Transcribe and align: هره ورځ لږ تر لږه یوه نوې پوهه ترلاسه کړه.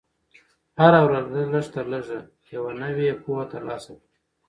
هره 0.79 0.99
ورځ 1.07 1.27
لږ 1.53 1.65
تر 1.75 1.85
لږه 1.93 2.19
یوه 2.53 2.71
نوې 2.81 3.09
پوهه 3.23 3.45
ترلاسه 3.53 3.91
کړه. 3.99 4.07